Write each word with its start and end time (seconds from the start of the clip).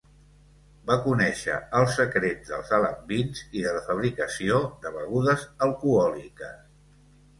Va 0.91 0.95
conèixer 1.01 1.57
els 1.81 1.91
secrets 1.99 2.49
dels 2.53 2.73
alambins 2.77 3.43
i 3.61 3.65
de 3.67 3.75
la 3.77 3.85
fabricació 3.91 4.59
de 4.87 4.95
begudes 4.97 5.45
alcohòliques. 5.67 6.57